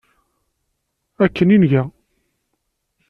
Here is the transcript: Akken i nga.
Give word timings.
Akken 1.23 1.53
i 1.55 1.57
nga. 1.63 1.83